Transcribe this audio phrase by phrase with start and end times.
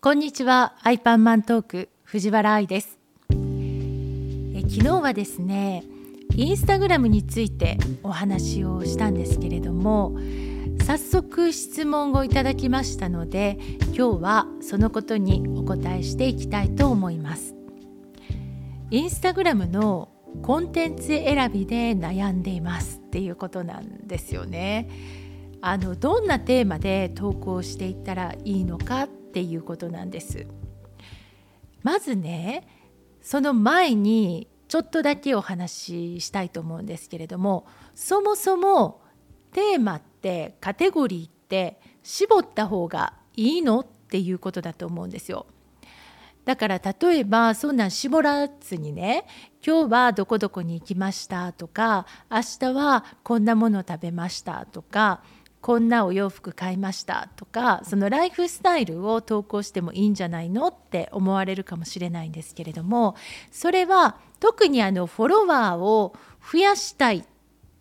[0.00, 0.76] こんにちは。
[0.84, 3.00] アイパンマントーク藤原愛です。
[3.32, 3.34] え
[4.60, 5.82] 昨日はですね
[6.36, 10.16] インスタグラムについてお話をしたんですけれども
[10.86, 17.56] 早速質問をいただきましたので今日はそのことにお答えしていきたいと思います。
[18.92, 20.10] インスタグラムの
[20.42, 24.88] コンテンツ選びで悩んでいますっていうことなんですよね。
[25.60, 30.46] あのどんなテーマで投稿していったらいいのかっっていうことなんです
[31.82, 32.66] まずね
[33.20, 39.02] その前にちょっとだけお話ししたいと思うんですけれどもそもそも
[39.52, 45.46] テーマってカテゴリーって絞った方がいいのっていうことだと思うんですよ。
[46.44, 49.26] だから例えばそんなん絞らずにね
[49.64, 55.22] 今日はどこどこに行きましたとか明日はこんなもの食べましたとか
[55.68, 63.16] こんなお洋服買いましたとかそのライフスタイルを投稿してもいいんじゃないのって思われるかもしれないんですけれども
[63.50, 66.16] それは特にあのフォロワーを
[66.50, 67.24] 増やしたいっ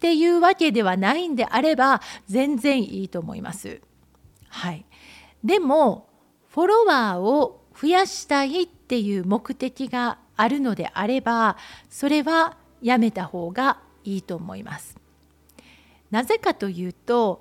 [0.00, 3.80] ていうわけではないんであれば全然いいと思います。
[4.48, 4.84] はい、
[5.44, 6.08] でも
[6.48, 11.56] フォロワーを増やしたいっていう目的があるのであれば
[11.88, 14.98] それはやめた方がいいと思います。
[16.10, 17.40] なぜかというと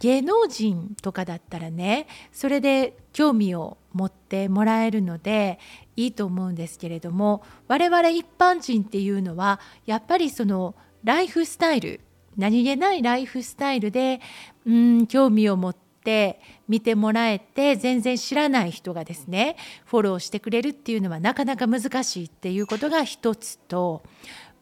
[0.00, 5.58] 芸能人とかだったらねそれで興味を持ってもらえるので
[5.96, 10.74] いいと思うんですけれども我々一般人っていうのはやっぱりその
[11.04, 12.00] ライフスタイル
[12.36, 14.20] 何気ないライフスタイルで
[14.66, 24.02] うん興味を持って見てもらえて全然知らない人がですねフォローしてくれるっていうのはなかなか難しいっていうことが一つと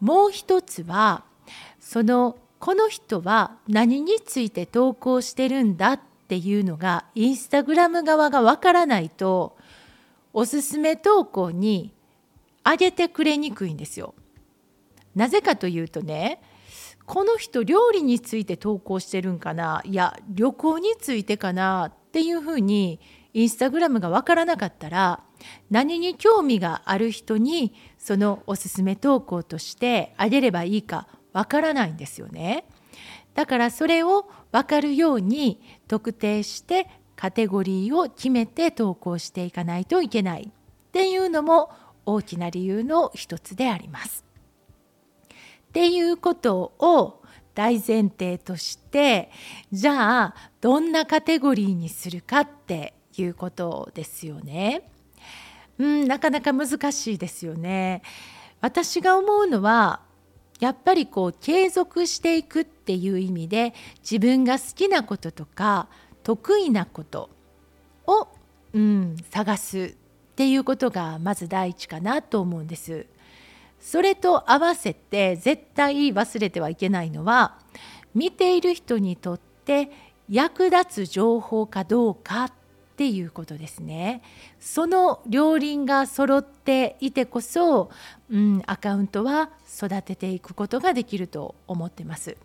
[0.00, 1.24] もう一つは
[1.80, 9.58] そのこの人は何について投稿してるんだっていうのがインスタグラム側がわからないと
[10.32, 11.92] おすすめ投稿に
[12.64, 14.14] 上げてくれにくいんですよ。
[15.14, 16.40] なぜかというとね
[17.04, 22.98] この人料理について投稿してるんかないや旅行についてかなっていうふうに
[23.34, 25.22] インスタグラムが分からなかったら
[25.70, 32.64] 何に興味がある人にそのおすすめ投稿としてあげればいいかわからないんですよね。
[33.34, 41.70] だからそれを分かるように特定してカテゴリーを決めて投稿していかないといけないっていうのも
[42.06, 44.24] 大きな理由の一つであります。
[45.68, 47.22] っていうことを
[47.54, 49.30] 大前提として
[49.72, 54.88] じゃあどんなカテゴリーにするかっていうことですよね。
[55.78, 58.02] うん、なかなか難しいですよね。
[58.60, 60.00] 私が思うのは
[60.60, 65.88] やっぱりこう継続していくっていう意味で自分が好きなこととか
[66.22, 67.28] 得意なこと
[68.06, 68.28] を、
[68.72, 73.06] うん、探すっていうことがまず第一かなと思うんです。
[73.80, 77.58] それと合わせて絶対忘れてはいけないのは
[78.14, 79.90] 見ている人にとって
[80.30, 82.52] 役立つ情報かどうかっ
[82.94, 84.22] っていうことですね。
[84.60, 87.90] その両輪が揃っていてこそ、
[88.30, 92.36] うん、アカウントは育てていくことができると思ってます。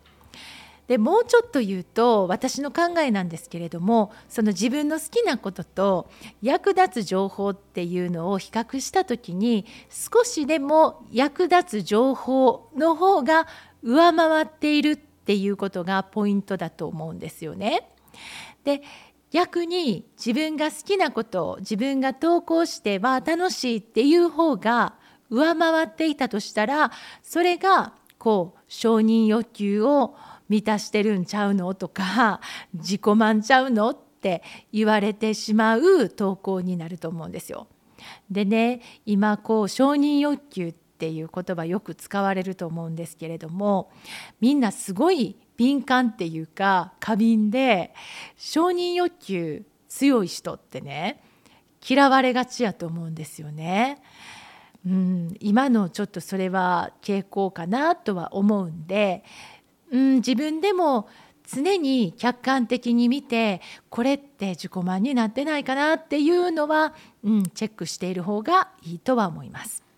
[0.88, 6.10] でもうちょっと言うと私の考えなんですけれどもその自分の好きなことと
[6.42, 13.46] 役立つ情報っていうのを比較した時に少しでも役立つ情報の方が
[13.84, 17.88] 上回っているっていうことがポイントだと思うんですよね。
[18.64, 18.82] で
[19.30, 24.94] 逆に自分が好きなことを自分が投稿しては楽しいっていう方が
[25.30, 26.90] 上回っていたとしたら
[27.22, 30.16] それがこう承認欲求を
[30.48, 32.40] 満たしてるんちゃうのとか
[32.74, 34.42] 自己満ちゃうのって
[34.72, 37.68] 言われてしまう投稿になると思うんですよ。
[38.30, 43.90] でね今こう承認欲求っていう言葉よく使われると思うんですけれども
[44.40, 47.92] みんなすごい敏感っていうか過敏で
[48.38, 51.22] 承認欲求強い人ってね
[51.86, 54.00] 嫌われがちやと思うんですよね。
[54.86, 59.22] うん、今のちょっとそれは傾向かなとは思うんで、
[59.92, 61.08] うん、自分でも
[61.46, 63.60] 常に客観的に見て
[63.90, 69.89] これって自己満になってないかなっていうのは、うん、チェックしている方がいいとは思います。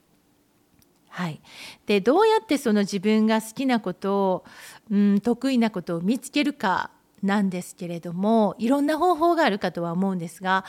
[1.15, 1.43] はい、
[1.85, 4.45] でどうやってその自分が好きなことを、
[4.91, 6.91] うん、得意なことを見つけるか
[7.23, 10.65] なんですけれどもいろんな方法があるかとは思うんですが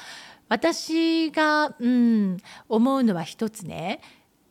[0.49, 2.37] 私が、うん、
[2.67, 4.01] 思うのは一つね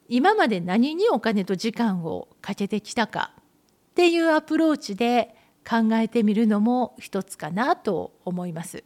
[0.09, 3.33] 今まで何にお金と時間をかけてきたか
[3.91, 5.35] っていうアプローチで
[5.69, 8.83] 考えてみるのも一つかなと思います。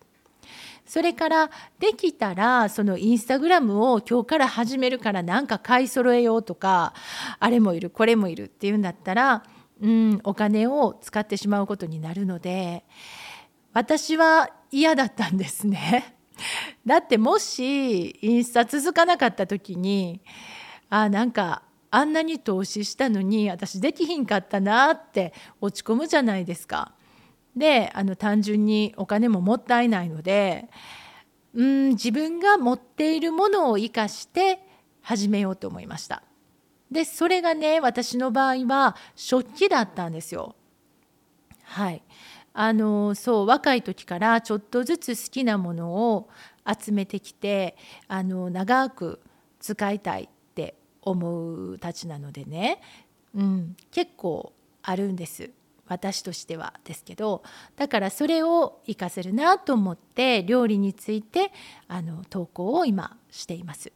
[0.87, 6.94] それからできたらそのインスタグラムを今日から始めるからなんか買い揃えようとか
[7.41, 9.43] あれもいるこれもいるっていうんだったら、
[9.83, 12.85] うん、お金を使ってしまうことになるので
[13.73, 16.17] 私は嫌だったんですね。
[16.87, 20.21] だってもしインスタ続かなかった時に
[20.88, 26.95] あなんかあんなに投資したのに私できひんかったなって落ち込むじゃないですか。
[27.56, 30.69] であの単純にお金ももったいないので
[31.55, 34.61] うん自分が持っているものを生かして
[35.00, 36.23] 始めようと思いました。
[36.91, 40.55] でそれがね私の場合は食器だったんですよ。
[41.62, 42.03] はい
[42.53, 46.29] あのそう若い時からちょっとずつ好きなものを
[46.67, 47.76] 集めてきて
[48.09, 49.20] あの長く
[49.61, 52.81] 使いたいって思うたちなのでね、
[53.35, 54.52] うん、結構
[54.82, 55.50] あるんです
[55.88, 57.43] 私としてはですけど
[57.77, 61.53] だからそれを活かせるなと思って料理について
[61.88, 63.93] あの投稿を今しています。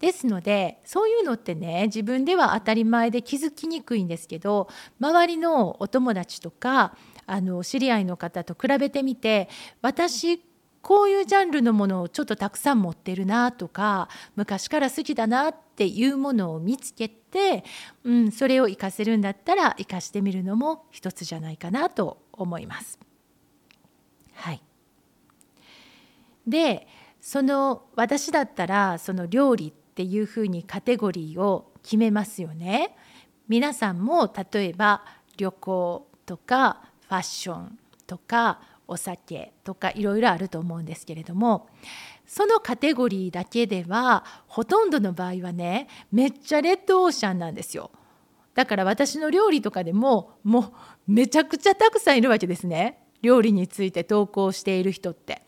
[0.00, 4.68] ですのでそういうのってね自分では当たり前で気づきにくいんですけど
[5.00, 6.96] 周りのお友達とか
[7.26, 9.48] あの知り合いの方と比べてみて
[9.82, 10.40] 私
[10.82, 17.10] こういうジャンルのものをちょっとたくさん持ってるなとか昔から好きだなっていうものを見つけ、
[18.04, 22.98] うん、それを活かせるんだったら活かしてみるのも一つじゃないかなと思います。
[24.34, 24.62] はい、
[26.46, 26.86] で
[27.20, 32.96] その私だったらその料理っていうふうにカテゴリーを決めますよね。
[33.48, 35.02] 皆さんも例えば
[35.36, 41.68] 旅行とかファッションとかお酒とかいろいろあると思うんですけれども
[42.28, 47.90] そのカテゴリーだけではほとんどの場合はねめっちゃレッドオーシャンなんですよ。
[48.54, 55.42] だから私の料理とかでももうめちゃくちゃたくさんいるわけですね料理について投稿している人って。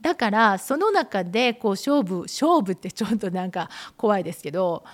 [0.00, 4.84] だからその中でこう勝負勝負ってちょっとなんか怖いですけど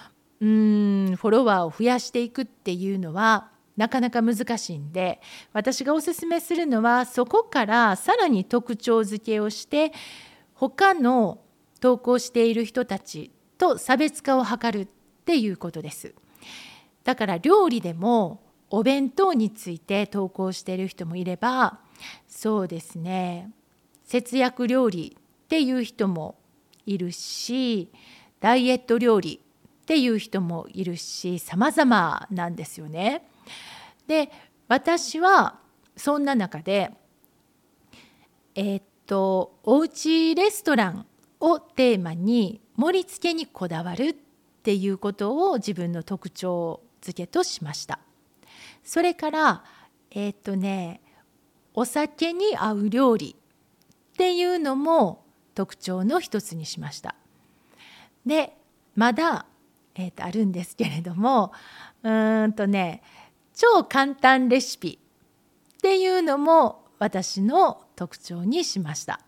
[0.40, 5.20] うーんフォロワーを増やしていくっていうのはなかなか難しいんで
[5.52, 9.92] 私がおすすめするのはそこからさらに特徴付けをして
[10.70, 11.40] 他の
[11.80, 14.88] 投稿している人たちと差別化を図るっ
[15.24, 16.14] ていうことです。
[17.04, 18.40] だから料理でも
[18.70, 21.80] お弁当について投稿している人もいれば
[22.26, 23.52] そうですね
[24.04, 26.36] 節約料理っていう人も
[26.86, 27.90] いるし
[28.40, 29.40] ダイエット料理
[29.82, 33.28] っていう人もいるし様々なんですよね。
[34.06, 34.30] で
[34.66, 35.60] 私は
[35.96, 36.90] そんな中で
[38.54, 41.06] えー、っとおうちレストラン
[41.40, 44.14] をテーマに盛り付けにこだわるっ
[44.62, 47.98] ていうことを自分の特徴付けとしました。
[48.82, 49.64] それから
[50.10, 51.00] えー、っとね
[51.74, 55.24] お酒に合う料理っていうのも
[55.54, 57.14] 特徴の一つにしました。
[58.24, 58.56] で
[58.94, 59.46] まだ、
[59.94, 61.52] えー、とあるんですけれども
[62.02, 63.02] うんとね
[63.54, 64.98] 超簡単レシピ
[65.76, 69.20] っていうのも私の特徴にしました。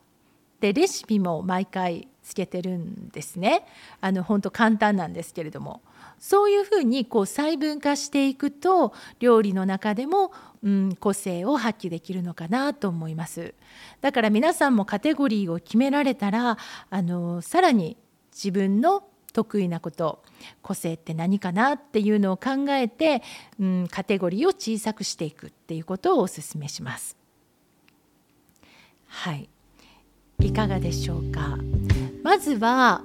[0.61, 3.67] でレシピも毎回つけてるんですね。
[4.01, 5.83] あの本当簡単なんですけれども
[6.19, 10.33] そういうふうにこう細分化していくと料理の中でも、
[10.63, 13.55] うん、個性を発揮できるのかなと思います。
[14.01, 16.59] だから皆さんもカテゴリーを決められたら
[16.91, 17.97] あのさらに
[18.33, 20.23] 自分の得意なこと
[20.63, 23.23] 個性って何かなっていうのを考えて、
[23.61, 27.26] うん、カテゴリーを小さくしていくっていうことをお勧めします。
[29.19, 29.49] はい。
[30.41, 31.59] いかがでしょうか？
[32.23, 33.03] まずは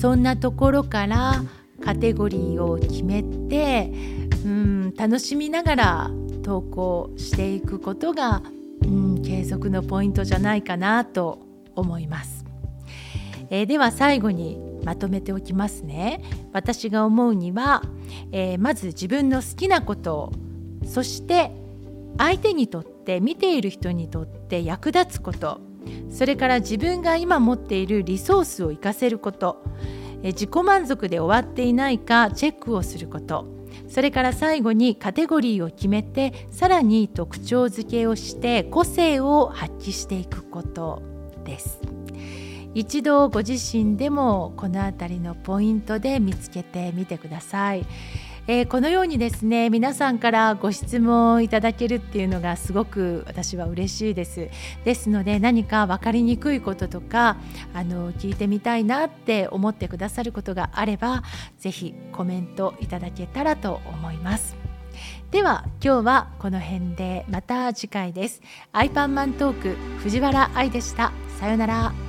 [0.00, 1.42] そんなところから
[1.84, 3.92] カテゴリーを決めて、
[4.44, 6.10] うん、楽しみながら
[6.44, 8.42] 投稿していくことが、
[8.82, 11.40] うん、継続のポイントじゃないかなと
[11.74, 12.44] 思います。
[13.50, 16.22] えー、では最後にまとめておきますね。
[16.52, 17.82] 私が思うには、
[18.30, 20.32] えー、まず自分の好きなこと
[20.86, 21.50] そして
[22.16, 25.60] 相手にとって見ている人にとって役立つこと
[26.10, 29.64] それから自分が今持っているリソースを活かせること
[30.22, 33.46] 自己満足で終わっていないかチェックをすること
[33.88, 41.02] それから最後にカテゴリーを決めてさらに特徴付けをして個性を発揮していくこと
[41.44, 41.80] です。
[42.74, 47.86] 一度ご自身でもこの辺りのポイントで見つけてみてください。
[48.50, 54.48] えー、このようにですね皆さんからご質問いただけるっていうのがすごく私は嬉しいです。
[54.84, 57.36] ですので何か分かりにくいこととか
[57.74, 61.24] あの聞いてみたいなって思ってくださることがあれば
[61.58, 64.56] 是非コメントいただけたらと思います。
[65.30, 68.40] では今日はこの辺でまた次回です。
[68.72, 71.12] アイパンマントーク藤原愛でした。
[71.38, 72.07] さようなら。